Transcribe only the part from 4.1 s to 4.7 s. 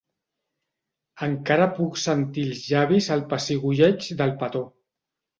del petó.